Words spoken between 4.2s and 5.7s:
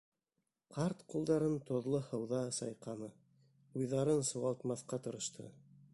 сыуалтмаҫҡа тырышты.